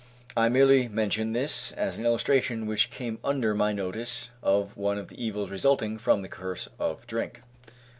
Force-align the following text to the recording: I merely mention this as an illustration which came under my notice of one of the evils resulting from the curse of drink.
I 0.35 0.49
merely 0.49 0.87
mention 0.87 1.33
this 1.33 1.73
as 1.73 1.99
an 1.99 2.07
illustration 2.07 2.65
which 2.65 2.89
came 2.89 3.19
under 3.23 3.53
my 3.53 3.71
notice 3.71 4.31
of 4.41 4.75
one 4.75 4.97
of 4.97 5.09
the 5.09 5.23
evils 5.23 5.51
resulting 5.51 5.99
from 5.99 6.23
the 6.23 6.27
curse 6.27 6.67
of 6.79 7.05
drink. 7.05 7.41